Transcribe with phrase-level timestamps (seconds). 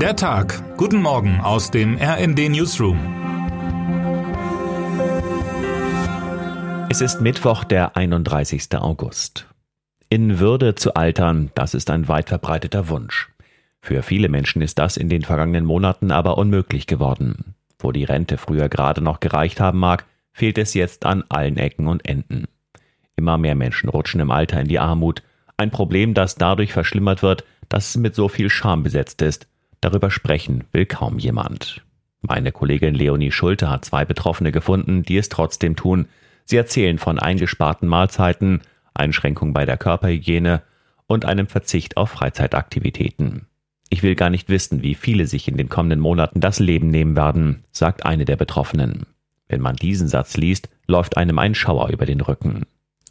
[0.00, 0.76] Der Tag.
[0.76, 2.98] Guten Morgen aus dem RND Newsroom.
[6.90, 8.76] Es ist Mittwoch, der 31.
[8.76, 9.46] August.
[10.10, 13.30] In Würde zu altern, das ist ein weit verbreiteter Wunsch.
[13.80, 17.54] Für viele Menschen ist das in den vergangenen Monaten aber unmöglich geworden.
[17.78, 21.86] Wo die Rente früher gerade noch gereicht haben mag, fehlt es jetzt an allen Ecken
[21.86, 22.44] und Enden.
[23.16, 25.22] Immer mehr Menschen rutschen im Alter in die Armut,
[25.56, 29.48] ein Problem, das dadurch verschlimmert wird, dass es mit so viel Scham besetzt ist
[29.86, 31.84] Darüber sprechen will kaum jemand.
[32.20, 36.08] Meine Kollegin Leonie Schulte hat zwei Betroffene gefunden, die es trotzdem tun.
[36.44, 38.62] Sie erzählen von eingesparten Mahlzeiten,
[38.94, 40.62] Einschränkungen bei der Körperhygiene
[41.06, 43.46] und einem Verzicht auf Freizeitaktivitäten.
[43.88, 47.14] Ich will gar nicht wissen, wie viele sich in den kommenden Monaten das Leben nehmen
[47.14, 49.06] werden, sagt eine der Betroffenen.
[49.46, 52.66] Wenn man diesen Satz liest, läuft einem ein Schauer über den Rücken.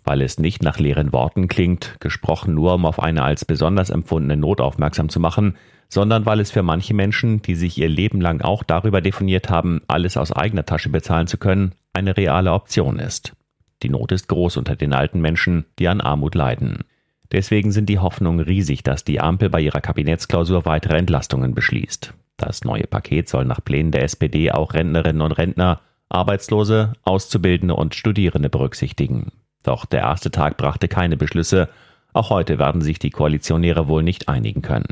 [0.06, 4.38] Weil es nicht nach leeren Worten klingt, gesprochen nur um auf eine als besonders empfundene
[4.38, 5.58] Not aufmerksam zu machen,
[5.90, 9.82] sondern weil es für manche Menschen, die sich ihr Leben lang auch darüber definiert haben,
[9.88, 13.36] alles aus eigener Tasche bezahlen zu können, eine reale Option ist.
[13.82, 16.84] Die Not ist groß unter den alten Menschen, die an Armut leiden.
[17.32, 22.14] Deswegen sind die Hoffnungen riesig, dass die Ampel bei ihrer Kabinettsklausur weitere Entlastungen beschließt.
[22.38, 27.96] Das neue Paket soll nach Plänen der SPD auch Rentnerinnen und Rentner, Arbeitslose, Auszubildende und
[27.96, 29.32] Studierende berücksichtigen.
[29.66, 31.70] Doch der erste Tag brachte keine Beschlüsse.
[32.14, 34.86] Auch heute werden sich die Koalitionäre wohl nicht einigen können.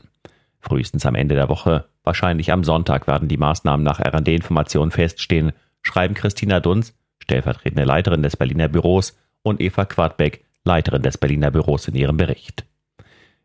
[0.59, 5.51] Frühestens am Ende der Woche, wahrscheinlich am Sonntag, werden die Maßnahmen nach RD-Informationen feststehen,
[5.83, 11.87] schreiben Christina Dunz, stellvertretende Leiterin des Berliner Büros, und Eva Quadbeck, Leiterin des Berliner Büros
[11.87, 12.65] in ihrem Bericht.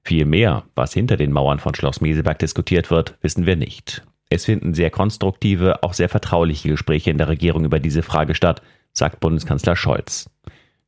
[0.05, 4.03] Viel mehr, was hinter den Mauern von Schloss Meseberg diskutiert wird, wissen wir nicht.
[4.31, 8.63] Es finden sehr konstruktive, auch sehr vertrauliche Gespräche in der Regierung über diese Frage statt,
[8.93, 10.31] sagt Bundeskanzler Scholz.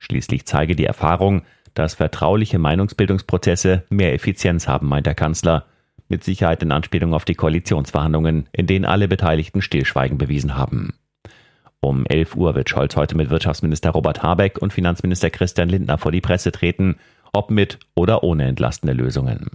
[0.00, 1.42] Schließlich zeige die Erfahrung,
[1.74, 5.66] dass vertrauliche Meinungsbildungsprozesse mehr Effizienz haben, meint der Kanzler,
[6.08, 10.94] mit Sicherheit in Anspielung auf die Koalitionsverhandlungen, in denen alle Beteiligten Stillschweigen bewiesen haben.
[11.80, 16.12] Um 11 Uhr wird Scholz heute mit Wirtschaftsminister Robert Habeck und Finanzminister Christian Lindner vor
[16.12, 16.96] die Presse treten,
[17.32, 19.50] ob mit oder ohne entlastende Lösungen.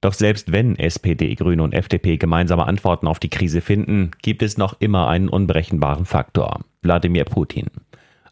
[0.00, 4.56] Doch selbst wenn SPD, Grüne und FDP gemeinsame Antworten auf die Krise finden, gibt es
[4.56, 7.66] noch immer einen unberechenbaren Faktor, Wladimir Putin.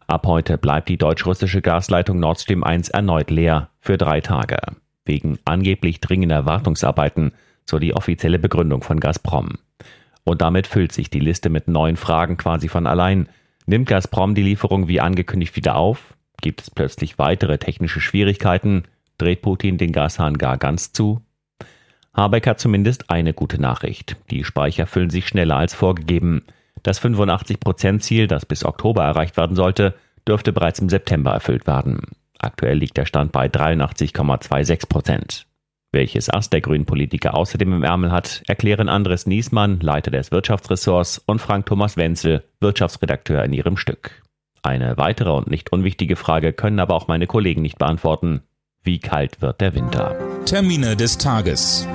[0.07, 4.57] Ab heute bleibt die deutsch-russische Gasleitung Nord Stream 1 erneut leer für drei Tage.
[5.03, 7.31] Wegen angeblich dringender Wartungsarbeiten
[7.65, 9.57] so die offizielle Begründung von Gazprom.
[10.23, 13.29] Und damit füllt sich die Liste mit neuen Fragen quasi von allein.
[13.65, 16.15] Nimmt Gazprom die Lieferung wie angekündigt wieder auf?
[16.41, 18.83] Gibt es plötzlich weitere technische Schwierigkeiten?
[19.17, 21.21] Dreht Putin den Gashahn gar ganz zu?
[22.13, 24.17] Habeck hat zumindest eine gute Nachricht.
[24.29, 26.43] Die Speicher füllen sich schneller als vorgegeben.
[26.85, 29.95] Das 85-Prozent-Ziel, das bis Oktober erreicht werden sollte,
[30.27, 31.99] dürfte bereits im September erfüllt werden.
[32.37, 35.47] Aktuell liegt der Stand bei 83,26 Prozent.
[35.91, 41.17] Welches Ass der grünen Politiker außerdem im Ärmel hat, erklären Andres Niesmann, Leiter des Wirtschaftsressorts,
[41.25, 44.21] und Frank Thomas Wenzel, Wirtschaftsredakteur in ihrem Stück.
[44.61, 48.41] Eine weitere und nicht unwichtige Frage können aber auch meine Kollegen nicht beantworten.
[48.83, 50.15] Wie kalt wird der Winter?
[50.45, 51.87] Termine des Tages.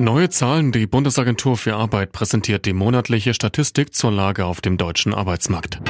[0.00, 0.70] Neue Zahlen.
[0.70, 5.80] Die Bundesagentur für Arbeit präsentiert die monatliche Statistik zur Lage auf dem deutschen Arbeitsmarkt.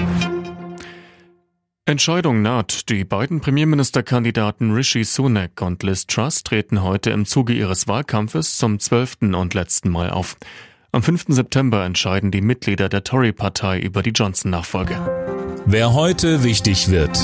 [1.84, 2.88] Entscheidung naht.
[2.88, 8.78] Die beiden Premierministerkandidaten Rishi Sunak und Liz Truss treten heute im Zuge ihres Wahlkampfes zum
[8.78, 10.36] zwölften und letzten Mal auf.
[10.90, 11.26] Am 5.
[11.28, 14.96] September entscheiden die Mitglieder der Tory-Partei über die Johnson-Nachfolge.
[15.66, 17.18] Wer heute wichtig wird.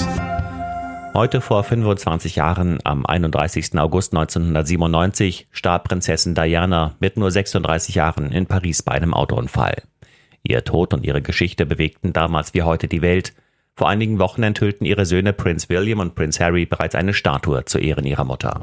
[1.15, 3.79] Heute vor 25 Jahren, am 31.
[3.79, 9.83] August 1997, starb Prinzessin Diana mit nur 36 Jahren in Paris bei einem Autounfall.
[10.43, 13.33] Ihr Tod und ihre Geschichte bewegten damals wie heute die Welt–
[13.77, 17.79] vor einigen Wochen enthüllten ihre Söhne Prince William und Prince Harry bereits eine Statue zu
[17.79, 18.61] Ehren ihrer Mutter.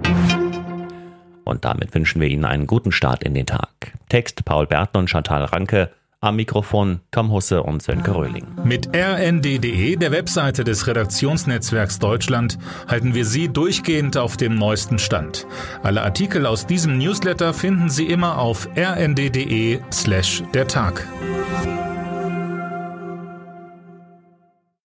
[1.43, 3.93] Und damit wünschen wir Ihnen einen guten Start in den Tag.
[4.07, 5.91] Text Paul Berten und Chantal Ranke.
[6.23, 8.45] Am Mikrofon Tom Husse und Sönke Röhling.
[8.63, 15.47] Mit rnd.de, der Webseite des Redaktionsnetzwerks Deutschland, halten wir Sie durchgehend auf dem neuesten Stand.
[15.81, 21.07] Alle Artikel aus diesem Newsletter finden Sie immer auf rnd.de slash der Tag.